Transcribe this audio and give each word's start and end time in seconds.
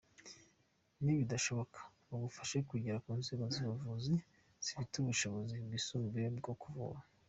Nibidashoboka 1.03 1.79
bagufashe 2.09 2.57
kugera 2.71 2.97
ku 3.05 3.09
nzego 3.19 3.43
z’ubuvuzi 3.53 4.15
zifite 4.63 4.93
ubushobozi 4.97 5.55
bwisumbuye 5.65 6.27
bwo 6.39 6.53
kuvura”. 6.61 6.99